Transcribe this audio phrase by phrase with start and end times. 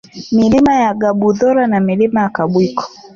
[0.31, 2.83] Milima ya Kabuzora na Milima ya Kabwiko